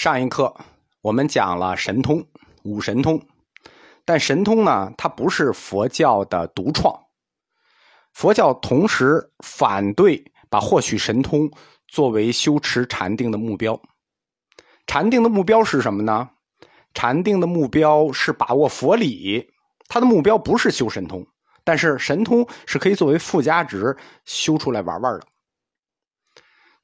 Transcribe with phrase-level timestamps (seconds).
[0.00, 0.56] 上一课
[1.02, 2.26] 我们讲了神通
[2.62, 3.22] 五神通，
[4.06, 6.98] 但神通呢，它不是佛教的独创。
[8.14, 11.50] 佛教同时反对把获取神通
[11.86, 13.78] 作为修持禅定的目标。
[14.86, 16.30] 禅定的目标是什么呢？
[16.94, 19.50] 禅定的目标是把握佛理，
[19.86, 21.26] 它的目标不是修神通，
[21.62, 23.94] 但是神通是可以作为附加值
[24.24, 25.26] 修出来玩玩的。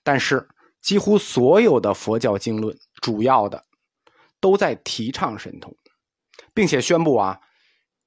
[0.02, 0.46] 但是。
[0.82, 3.64] 几乎所有的佛教经论，主要的
[4.40, 5.72] 都在提倡神通，
[6.52, 7.38] 并且宣布啊，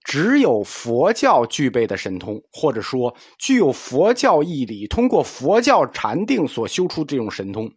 [0.04, 7.72] 只有佛教具备的神通，或者说具有佛教义理，通过佛教禅定所修出这种神通，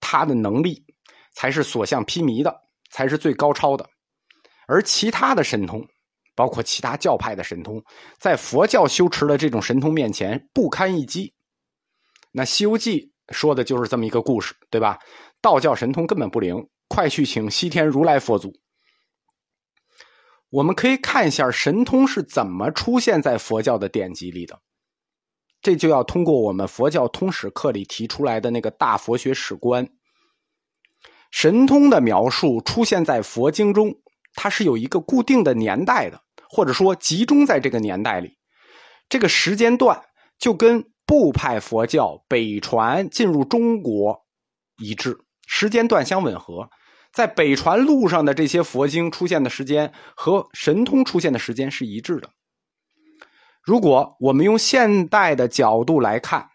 [0.00, 0.82] 他的能力
[1.34, 2.58] 才是所向披靡的，
[2.90, 3.86] 才是最高超的。
[4.66, 5.86] 而其他的神通，
[6.34, 7.84] 包括其他教派的神通，
[8.18, 11.34] 在佛教修持的这种神通面前不堪一击。
[12.32, 12.98] 那《西游记》。
[13.32, 14.98] 说的就是这么一个故事，对吧？
[15.40, 18.52] 道教神通根本不灵，快去请西天如来佛祖。
[20.50, 24.60] 我们可以看一下神通是怎么出现在佛教的典籍里的，
[25.62, 29.88] 这就要通过我们佛教通史课里提出来的那个大佛学史观。
[31.30, 33.94] 神通的描述出现在佛经中，
[34.34, 38.36] 它是有一个固定的年代的，或者说集中在这个年代里，
[39.08, 40.02] 这个时间段
[40.38, 40.90] 就跟。
[41.06, 44.24] 部派佛教北传进入中国
[44.76, 45.18] 一致，
[45.52, 46.70] 时间段相吻合。
[47.12, 52.30] 在北传路上的这些佛经出现的时间和神通出现的时间是一致的。
[53.60, 56.50] 如果我们用现代的角度来看，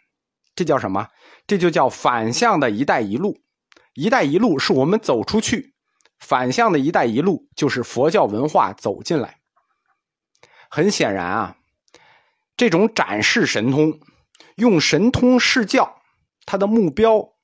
[0.56, 1.10] 这叫什么？
[1.46, 3.42] 这就叫反向的一带一路。
[3.96, 5.74] 一带一路是我们走出去，
[6.20, 9.40] 反向的一带一路就是佛教文化走进来。
[10.70, 11.58] 很显然啊，
[12.56, 14.00] 这种展示神通。
[14.56, 16.02] 用神通示教，
[16.46, 17.34] 他的目标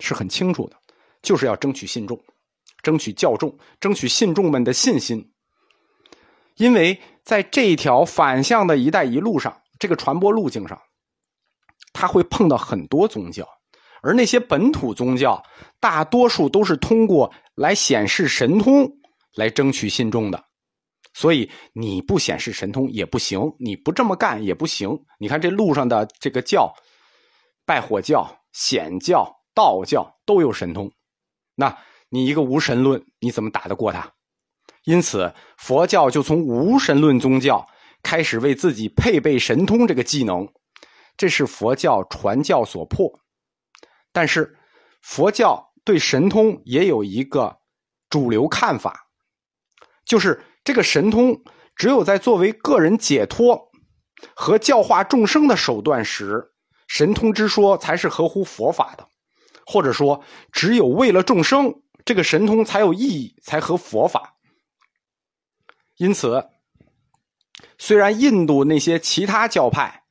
[0.00, 0.76] 是很清楚的，
[1.22, 2.20] 就是要争取信众，
[2.82, 5.32] 争取教众，争取信众们的信心。
[6.56, 10.80] 因为在这一条反向的一带一路上，这个传播路径上，
[11.92, 13.46] 他会碰到很多宗教，
[14.02, 15.42] 而那些本土宗教
[15.80, 18.90] 大多数都是通过来显示神通
[19.34, 20.44] 来争取信众的。
[21.12, 24.90] 所以你不显示神通也不行，你不这么干也不行。
[25.18, 26.74] 你看这路上的这个教，
[27.64, 30.92] 拜火教、显教、道教都有神通，
[31.56, 31.76] 那
[32.10, 34.12] 你一个无神论，你怎么打得过他？
[34.84, 37.66] 因此，佛教就从无神论宗教
[38.04, 40.46] 开始为自己配备神通这个技能，
[41.16, 43.18] 这是佛教传教所迫。
[44.12, 44.56] 但是，
[45.02, 47.58] 佛教对神通也有一个
[48.08, 49.08] 主流看法，
[50.04, 50.44] 就是。
[50.66, 51.44] 这个神通
[51.76, 53.70] 只有在作为个人解脱
[54.34, 56.54] 和教化众生的手段时，
[56.88, 59.04] 神通之说才是合乎佛法的；
[59.66, 60.22] 或者说，
[60.52, 64.36] 只有为了众生，这个神通才有意义，才合佛法。
[65.96, 66.48] 因此，
[67.76, 70.04] 虽然印度那些其他教派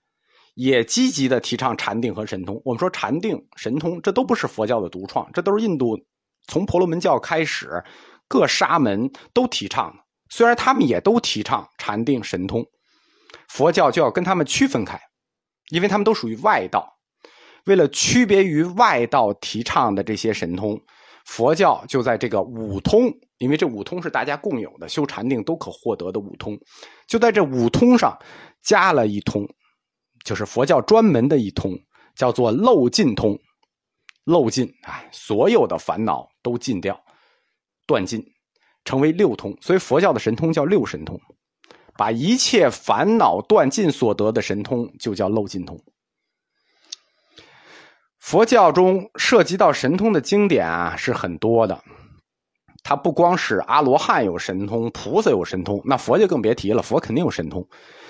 [0.55, 5.97] 也积极的提倡禅定和神通，我们说禅定、神通这都不是佛教的独创，这都是印度
[6.47, 7.83] 从婆罗门教开始
[8.27, 10.03] 各沙门都提倡的。
[10.29, 12.65] 虽然他们也都提倡禅定神通，
[13.47, 14.99] 佛教就要跟他们区分开，
[15.69, 16.94] 因为他们都属于外道。
[17.65, 20.79] 为了区别于外道提倡的这些神通，
[21.25, 26.57] 佛教就在这个五通，因为这五通是大家共有的，修禅定都可获得的五通，
[27.07, 28.17] 就在这五通上
[28.61, 29.47] 加了一通，
[30.23, 31.77] 就是佛教专门的一通，
[32.15, 33.39] 叫做漏尽通。
[34.23, 36.99] 漏尽，啊，所有的烦恼都尽掉，
[37.85, 38.23] 断尽。
[38.83, 41.19] 成为六通，所以佛教的神通叫六神通，
[41.97, 45.75] 把一切烦恼断尽所得的神通就叫漏尽通。
[48.25, 51.79] 佛教中涉及到神通的经典啊是很多的，
[52.83, 57.63] 它不光是阿罗汉有神通，菩萨有神通，那佛就更别提了，佛肯定有神通。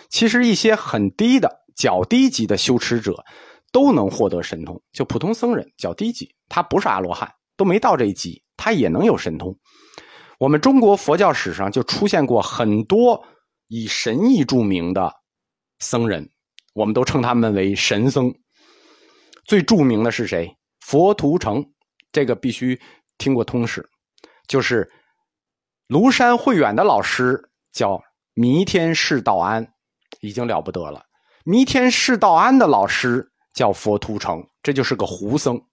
[0.08, 3.26] 其实一些很低的、较低级的修持者
[3.74, 9.53] 都能获得神通，就普通僧人较低级，他不是阿罗汉，都没到这一级，他也能有神通。
[10.40, 13.22] 我们中国佛教史上就出现过很多
[13.67, 15.14] 以神意著名的
[15.79, 16.29] 僧人，
[16.73, 18.34] 我们都称他们为神僧。
[19.46, 20.56] 最著名的是谁？
[20.82, 21.66] 佛图澄，
[22.12, 22.80] 这个必须
[23.18, 23.88] 听过通史，
[24.47, 24.92] 就是
[25.88, 28.03] 庐山慧远的老师叫
[28.34, 29.74] 弥天释道安，
[30.20, 31.06] 已经了不得了。
[31.44, 35.64] 弥天释道安的老师叫佛图澄，这就是个胡僧。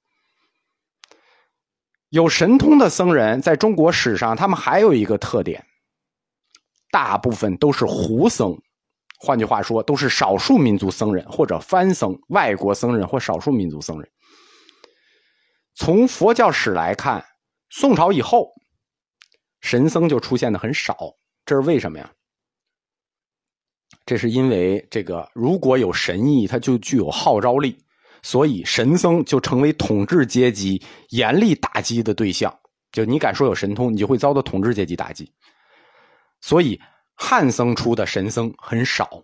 [2.11, 5.67] 有神通的僧人，在中国史上，他们还有一个特点，
[6.91, 8.55] 大部分都是胡僧，
[9.25, 14.11] 换句话说，都是少数民族僧人或者番僧、外国僧人或少数民族僧人。
[15.77, 17.25] 从佛教史来看，
[17.71, 18.51] 宋朝以后，
[19.61, 20.97] 神僧就出现的很少，
[21.47, 22.13] 这是为什么呀？
[24.05, 27.79] 这是因为这个如果有神意，它就具有号召力，
[28.25, 32.53] 所以神僧就成为统治阶级严厉打击的对象。
[32.91, 35.33] 就你敢说有神通，你就会遭到统治阶级打击。
[36.41, 36.81] 所以
[37.14, 39.23] 汉僧出的神僧很少，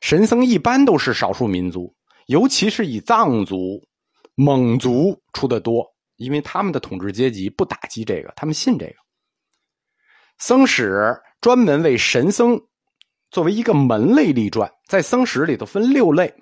[0.00, 1.94] 神僧一般都是少数民族，
[2.26, 3.82] 尤其是以藏族、
[4.34, 5.86] 蒙族出的多，
[6.16, 8.94] 因为他们的统治阶级不打击这个，他们信这个。
[10.38, 12.60] 僧史专门为神僧。
[13.30, 16.34] 作为一个门类立传，在僧史里头分六类，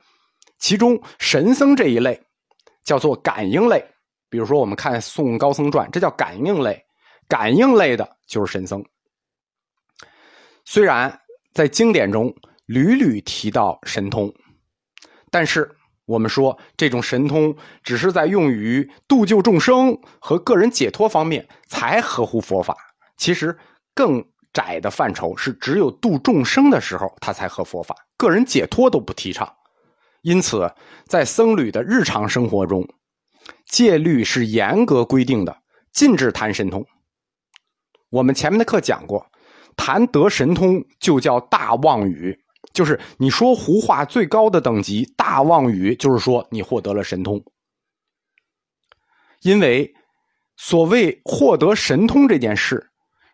[0.58, 2.18] 其中神僧这一类
[2.82, 3.84] 叫做感应类。
[4.30, 6.82] 比如说，我们看《宋高僧传》，这叫感应类。
[7.28, 8.82] 感应类的就是神僧。
[10.70, 11.18] 虽然
[11.54, 12.30] 在经典中
[12.66, 14.30] 屡屡提到神通，
[15.30, 15.74] 但是
[16.04, 22.76] 我们说这种神通只是在用于度救众生和个人解脱方面才合乎佛法。
[23.16, 23.58] 其实
[23.94, 24.22] 更。
[24.50, 29.48] 窄的范畴是只有度众生的时候，他才合佛法，个人解脱都不提倡。
[30.22, 30.72] 因此，
[31.06, 32.88] 在僧侣的日常生活中，
[33.66, 35.58] 戒律是严格规定的，
[35.92, 36.84] 禁止谈神通。
[38.08, 39.30] 我们前面的课讲过，
[39.78, 42.38] 谈得神通就叫大妄语，
[42.74, 45.10] 就是你说胡话最高的等级。
[45.16, 47.42] 大妄语就是说你获得了神通，
[49.40, 49.94] 因为
[50.58, 52.84] 所谓获得神通这件事。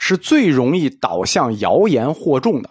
[0.00, 2.68] 是最容易导向谣言惑众的，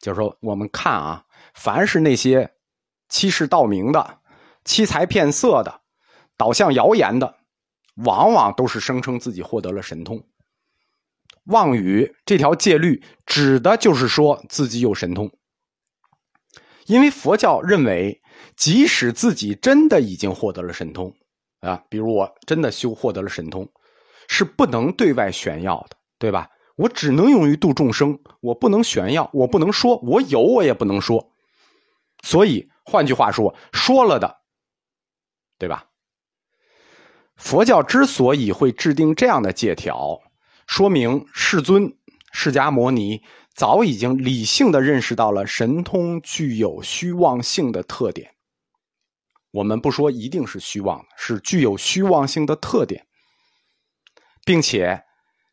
[0.00, 1.24] 就是说，我们看啊，
[1.54, 2.48] 凡是那些
[3.08, 4.18] 欺世盗名的、
[4.64, 5.80] 欺财骗色的、
[6.36, 7.34] 导向谣言的，
[8.04, 10.22] 往往都是声称自己获得了神通。
[11.46, 15.30] 妄语这条戒律指的就是说自己有神通，
[16.86, 18.20] 因为佛教认为，
[18.56, 21.12] 即使自己真的已经获得了神通
[21.60, 23.68] 啊，比如我真的修获得了神通，
[24.28, 25.96] 是不能对外炫耀的。
[26.18, 26.48] 对吧？
[26.76, 31.30] 我只能用于度众生，我不能炫耀，我不能说，我有我也不能说。
[32.22, 34.38] 所以换句话说，说了的，
[35.58, 35.84] 对吧？
[37.36, 40.18] 佛教之所以会制定这样的戒条，
[40.66, 41.96] 说明世尊
[42.32, 43.22] 释迦牟尼
[43.54, 48.34] 早已经理性的认识到了神通具有虚妄性的特点。
[49.52, 53.06] 我们不说一定是虚妄，是具有虚妄性的特点，
[54.44, 55.02] 并且。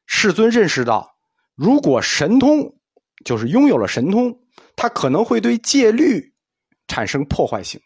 [0.06, 1.16] 世尊认识到，
[1.56, 2.76] 如果神通
[3.24, 4.38] 就是拥有了神通，
[4.76, 6.34] 他可能会对戒律
[6.88, 7.80] 产生破坏性。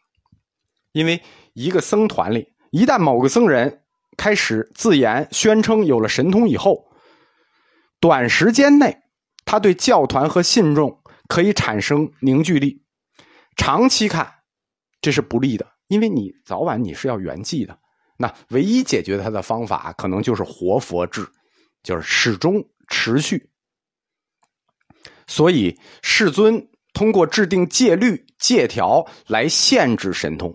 [0.94, 1.22] 因为
[1.54, 3.84] 一个僧团里，一旦某个僧人
[4.18, 6.87] 开始自言宣称有了神通以后，
[8.00, 9.00] 短时间内
[9.46, 12.84] 他对教团和信众可以产生凝聚力，
[13.56, 14.34] 长期看
[15.02, 17.80] 这是不利的，因为你早晚你是要圆寂的。
[18.18, 21.28] 那唯一解决他的方法，可能就是活佛制。
[21.84, 23.50] 就是始终持续，
[25.26, 30.54] 所以世尊通过制定戒律戒条来限制神通。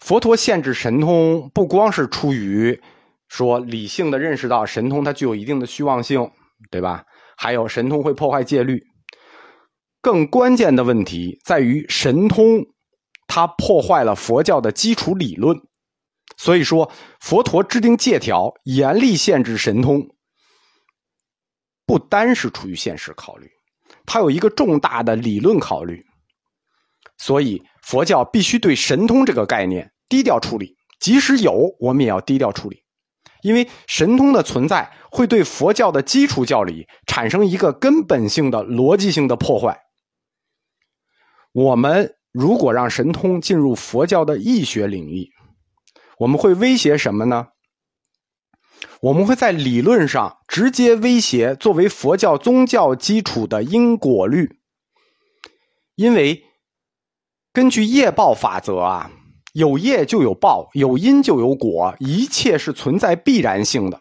[0.00, 2.82] 佛陀限制神通，不光是出于
[3.28, 6.30] 说理性的认识到神通它具有一定的虚妄性，
[6.70, 7.04] 对吧？
[7.36, 8.82] 还有神通会破坏戒律。
[10.00, 12.64] 更关键的问题在于神通，
[13.26, 15.56] 它破坏了佛教的基础理论。
[16.36, 16.90] 所以说，
[17.20, 20.06] 佛陀制定戒条，严厉限制神通，
[21.84, 23.50] 不单是出于现实考虑，
[24.06, 26.04] 它有一个重大的理论考虑。
[27.16, 32.80] 所以，佛教必须对神通这个概念低调处理，即使有，我们也要低调处理，
[33.42, 39.80] 因为神通的存在会对佛教的基础教理产生一个根本性的逻辑性的破坏。
[41.52, 45.30] 我们如果让神通进入佛教的易学领域，
[46.18, 47.48] 我们会威胁什么呢？
[49.00, 54.60] 我们会在理论上直接威胁作为佛教宗教基础的因果律，
[55.94, 56.44] 因为
[57.52, 59.10] 根据业报法则啊，
[59.58, 64.00] 有业就有报，有因就有果，一切是存在必然性的。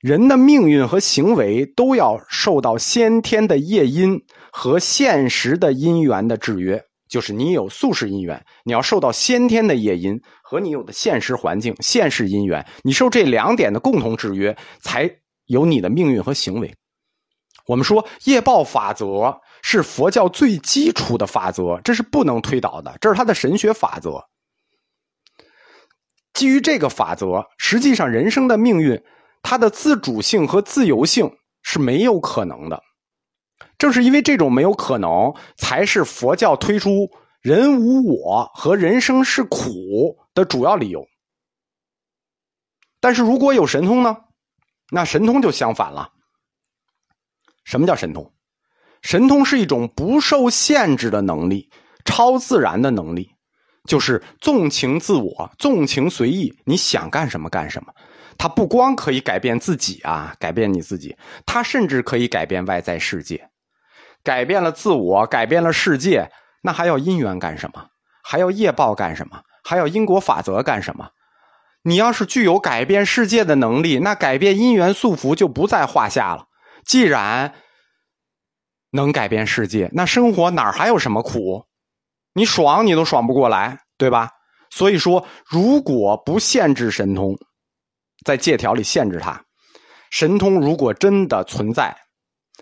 [0.00, 4.22] 人的命运和行为都要受到先天的业因
[4.52, 6.84] 和现实的因缘的制约。
[7.08, 15.10] 就是你有宿世因缘，你要受到先天的业因和你有的现实环境、现世因缘，你受这两点的共同制约，才
[15.46, 16.74] 有你的命运和行为。
[17.66, 24.22] 我们说业报法则是佛教最基础的法则，这是不能推倒的，这是它的神学法则。
[26.34, 29.02] 基于这个法则，实际上人生的命运，
[29.42, 31.30] 它的自主性和自由性
[31.62, 32.82] 是没有可能的。
[33.78, 37.08] 正是因为这种没有可能，才是佛教推出
[37.40, 41.06] “人无我”和“人生是苦”的主要理由。
[43.00, 44.16] 但是如果有神通呢？
[44.90, 46.12] 那神通就相反了。
[47.64, 48.32] 什么叫神通？
[49.02, 51.70] 神通是一种不受限制的能力，
[52.04, 53.33] 超自然的能力，
[53.88, 57.92] 就是纵情自我，纵情随意，你想干什么干什么。
[58.36, 63.48] 它不光可以改变自己啊，改变你自己，它甚至可以改变外在世界。
[64.22, 66.30] 改变了自我，改变了世界，
[66.62, 67.88] 那还要因缘干什么？
[68.22, 69.42] 还要业报干什么？
[69.62, 71.10] 还要因果法则干什么？
[71.82, 76.46] 你要是具有改变世界的能力，那改变因缘束缚就不在话下了。
[76.86, 77.52] 既然
[78.92, 81.66] 能改变世界，那生活哪还有什么苦？
[82.34, 84.30] 你爽你都爽不过来，对吧？
[84.70, 87.38] 所以说，如果不限制神通，
[88.26, 89.40] 在借条里限制它，
[90.10, 91.96] 神通如果真的存在，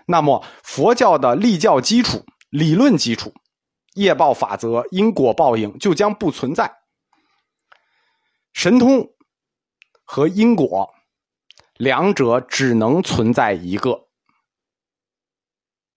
[0.06, 3.32] 那么佛教的立教基础、理论基础、
[3.94, 6.70] 业报法则、因果报应就将不存在。
[8.52, 9.08] 神通
[10.04, 10.86] 和因果
[11.78, 13.98] 两者只能存在一个，